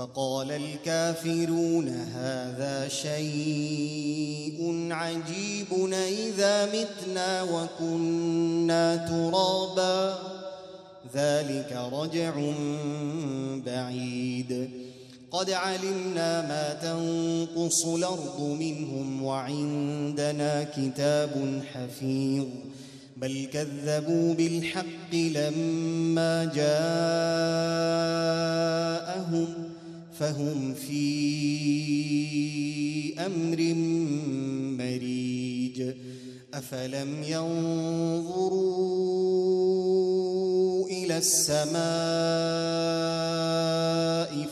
فقال 0.00 0.52
الكافرون 0.52 1.88
هذا 1.88 2.88
شيء 2.88 4.88
عجيب 4.90 5.94
إذا 6.08 6.66
متنا 6.66 7.42
وكنا 7.42 8.96
ترابا. 8.96 10.18
ذلك 11.14 11.78
رجع 11.92 12.32
بعيد. 13.66 14.70
قد 15.30 15.50
علمنا 15.50 16.42
ما 16.42 16.78
تنقص 16.82 17.86
الأرض 17.86 18.40
منهم 18.40 19.22
وعندنا 19.22 20.66
كتاب 20.76 21.62
حفيظ. 21.72 22.46
بل 23.16 23.48
كذبوا 23.52 24.34
بالحق 24.34 25.14
لما 25.14 26.44
جاءهم. 29.24 29.69
فهم 30.20 30.74
في 30.74 31.04
أمر 33.18 33.74
مريج. 34.78 35.82
أفلم 36.54 37.22
ينظروا 37.22 38.58
إلى 40.88 41.18
السماء 41.18 41.80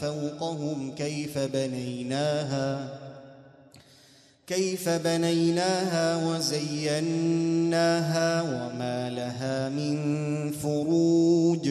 فوقهم 0.00 0.94
كيف 0.94 1.38
بنيناها 1.38 2.98
كيف 4.46 4.88
بنيناها 4.88 6.26
وزيناها 6.26 7.22
وما 8.42 9.10
لها 9.10 9.68
من 9.68 9.96
فروج. 10.52 11.70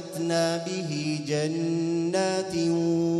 فأنبتنا 0.00 0.56
به 0.56 1.20
جنات 1.26 2.54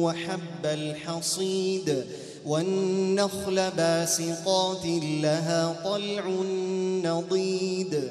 وحب 0.02 0.64
الحصيد 0.64 2.04
والنخل 2.46 3.70
باسقات 3.70 4.86
لها 5.22 5.76
طلع 5.84 6.30
نضيد. 7.04 8.10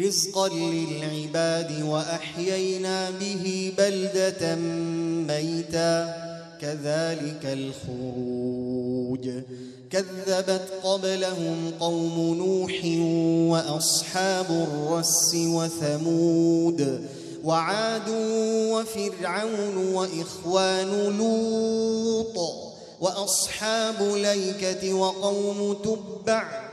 رزقا 0.00 0.48
للعباد 0.48 1.82
وأحيينا 1.82 3.10
به 3.10 3.72
بلدة 3.78 4.54
ميتا. 5.28 6.14
كذلك 6.60 7.44
الخروج. 7.44 9.30
كذبت 9.90 10.68
قبلهم 10.84 11.72
قوم 11.80 12.34
نوح 12.34 12.84
وأصحاب 13.52 14.50
الرس 14.50 15.34
وثمود. 15.34 17.00
وعاد 17.44 18.08
وفرعون 18.72 19.76
وإخوان 19.76 21.18
لوط 21.18 22.36
وأصحاب 23.00 24.02
ليكة 24.02 24.94
وقوم 24.94 25.76
تبع 25.84 26.64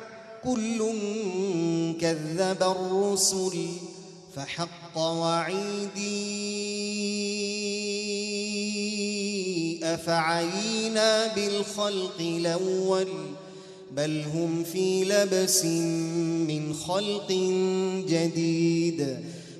كل 0.43 0.79
كذب 2.01 2.63
الرسل 2.63 3.67
فحق 4.35 4.97
وعيدي 4.97 6.11
أفعينا 9.83 11.35
بالخلق 11.35 12.19
الأول 12.19 13.07
بل 13.91 14.23
هم 14.33 14.63
في 14.63 15.03
لبس 15.03 15.65
من 16.47 16.73
خلق 16.73 17.31
جديد 18.07 19.17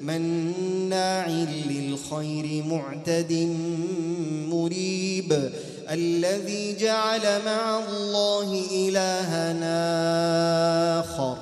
مناع 0.00 1.28
للخير 1.68 2.64
معتد 2.64 3.32
مريب 4.48 5.50
الذي 5.90 6.76
جعل 6.76 7.44
مع 7.44 7.78
الله 7.78 8.64
إلهنا 8.72 9.80
آخر 11.00 11.36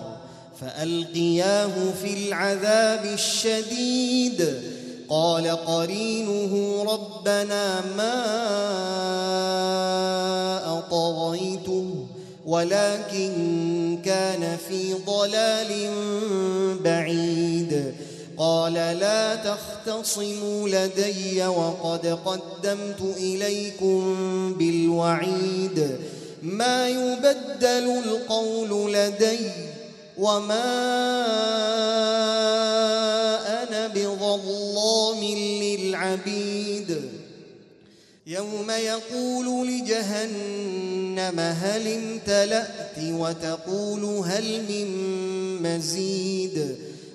فألقياه 0.60 1.92
في 2.02 2.28
العذاب 2.28 3.04
الشديد 3.04 4.62
قال 5.08 5.46
قرينه 5.48 6.82
ربنا 6.82 7.80
ما 7.96 8.38
أطغيته 10.78 12.06
ولكن 12.46 13.98
كان 14.04 14.56
في 14.68 14.94
ضلال 15.06 15.90
بعيد 16.84 17.94
قال 18.38 18.74
لا 18.74 19.34
تختصموا 19.34 20.68
لدي 20.68 21.46
وقد 21.46 22.06
قدمت 22.06 23.00
إليكم 23.16 24.54
بالوعيد. 24.58 25.96
ما 26.42 26.88
يبدل 26.88 28.02
القول 28.04 28.92
لدي 28.92 29.38
وما 30.18 30.64
أنا 33.62 33.86
بظلام 33.86 35.24
للعبيد. 35.62 37.02
يوم 38.26 38.70
يقول 38.70 39.68
لجهنم 39.68 41.40
هل 41.40 41.88
امتلأت 41.88 42.98
وتقول 42.98 44.04
هل 44.04 44.62
من 44.68 44.88
مزيد. 45.62 46.76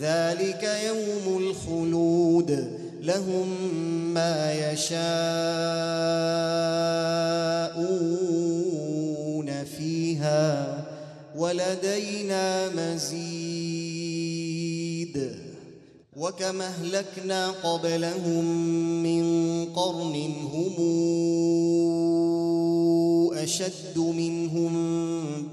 ذلك 0.00 0.68
يوم 0.86 1.38
الخلود. 1.38 2.78
لهم 3.02 3.48
ما 4.14 4.52
يشاءون 4.52 4.94
فيها 9.78 10.84
ولدينا 11.36 12.68
مزيد. 12.68 13.62
وكما 16.16 16.66
أهلكنا 16.66 17.50
قبلهم 17.50 18.44
من 19.02 19.24
قرن 19.64 20.14
هم 20.52 20.76
أشد 23.42 23.98
منهم 23.98 24.72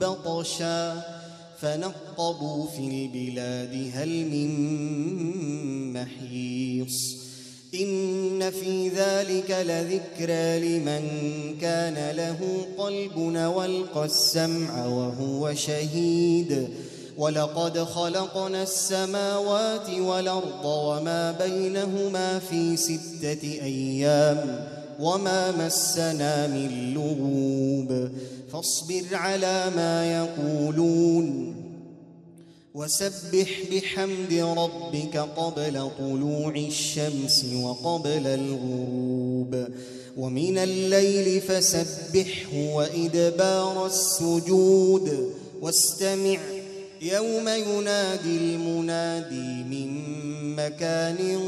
بطشا. 0.01 1.19
فنقبوا 1.62 2.68
في 2.68 2.80
البلاد 2.80 3.92
هل 3.94 4.10
من 4.10 4.50
محيص. 5.94 7.20
إن 7.82 8.52
في 8.52 8.90
ذلك 8.90 9.52
لذكرى 9.52 10.80
لمن 10.80 11.04
كان 11.62 12.16
له 12.16 12.66
قلب 12.78 13.18
والقى 13.56 14.06
السمع 14.06 14.86
وهو 14.86 15.54
شهيد. 15.54 16.70
ولقد 17.18 17.80
خلقنا 17.80 18.64
السماوات 18.64 19.90
والأرض 19.90 20.66
وما 20.66 21.32
بينهما 21.32 22.40
في 22.40 22.78
ستة 22.78 23.44
أيام. 23.44 24.79
وما 25.00 25.51
مسنا 25.51 26.48
من 26.48 26.94
لغوب 26.94 28.10
فاصبر 28.51 29.16
على 29.16 29.72
ما 29.75 30.18
يقولون 30.18 31.56
وسبح 32.74 33.50
بحمد 33.72 34.34
ربك 34.34 35.18
قبل 35.18 35.90
طلوع 36.00 36.56
الشمس 36.56 37.46
وقبل 37.54 38.28
الغروب 38.28 39.68
ومن 40.18 40.57
الليل 40.57 41.42
فسبحه 41.42 42.54
وإدبار 42.54 43.86
السجود 43.86 45.34
واستمع 45.62 46.40
يوم 47.01 47.48
ينادي 47.48 48.38
المنادي 48.38 49.63
من 49.63 49.90
مكان 50.56 51.40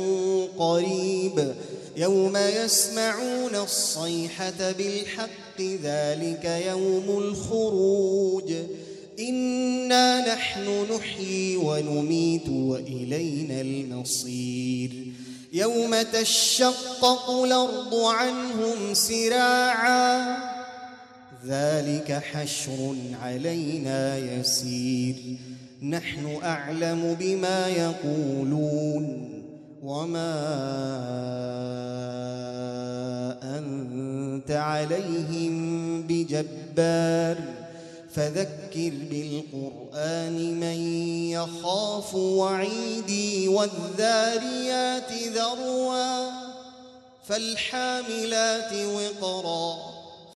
قريب 0.58 1.54
يوم 2.02 2.38
يسمعون 2.38 3.56
الصيحة 3.56 4.72
بالحق 4.72 5.62
ذلك 5.84 6.64
يوم 6.68 7.18
الخروج. 7.18 8.54
إنا 9.20 10.34
نحن 10.34 10.86
نحيي 10.96 11.58
ونميت 11.58 12.50
وإلينا 12.50 13.62
المصير. 13.62 14.92
يوم 15.54 16.02
تشقق 16.02 17.30
الأرض 17.30 17.96
عنهم 17.96 18.94
سراعا 18.94 20.38
ذلك 21.48 22.22
حشر 22.32 22.96
علينا 23.24 24.18
يسير. 24.18 25.16
نحن 25.84 26.40
أعلم 26.44 27.18
بما 27.20 27.68
يقولون. 27.68 29.41
وما 29.84 30.34
أنت 33.44 34.52
عليهم 34.52 36.02
بجبار 36.02 37.38
فذكر 38.14 38.92
بالقرآن 39.12 40.60
من 40.60 40.80
يخاف 41.32 42.16
وعيدي 42.16 43.48
والذاريات 43.48 45.12
ذروا 45.14 46.30
فالحاملات 47.28 48.74
وقرا 48.74 50.01